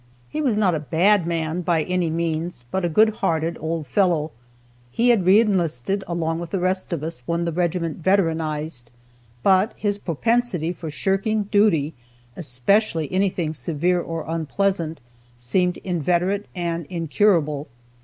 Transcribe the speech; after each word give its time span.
He 0.29 0.41
was 0.41 0.57
not 0.57 0.73
a 0.73 0.79
bad 0.79 1.27
man, 1.27 1.61
by 1.61 1.83
any 1.83 2.09
means, 2.09 2.65
but 2.71 2.83
a 2.83 2.89
good 2.89 3.17
hearted 3.17 3.55
old 3.59 3.85
fellow. 3.85 4.31
He 4.89 5.09
had 5.09 5.23
re 5.27 5.39
enlisted, 5.39 6.03
along 6.07 6.39
with 6.39 6.49
the 6.49 6.57
rest 6.57 6.91
of 6.91 7.03
us, 7.03 7.21
when 7.27 7.45
the 7.45 7.51
regiment 7.51 8.01
"veteranized." 8.01 8.89
But 9.43 9.73
his 9.77 9.99
propensity 9.99 10.73
for 10.73 10.89
shirking 10.89 11.43
duty, 11.43 11.93
especially 12.35 13.11
anything 13.13 13.53
severe 13.53 14.01
or 14.01 14.25
unpleasant, 14.27 14.99
seemed 15.37 15.77
inveterate 15.83 16.47
and 16.55 16.87
incurable. 16.87 17.67